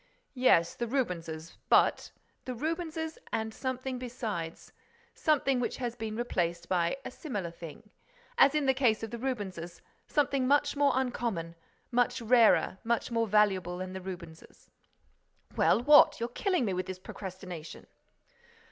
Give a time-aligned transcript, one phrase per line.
[0.33, 2.09] "Yes, the Rubenses—but—"
[2.45, 7.87] "The Rubenses and something besides—something which has been replaced by a similar thing,
[8.35, 11.53] as in the case of the Rubenses; something much more uncommon,
[11.91, 14.71] much rarer, much more valuable than the Rubenses."
[15.55, 16.19] "Well, what?
[16.19, 17.85] You're killing me with this procrastination!"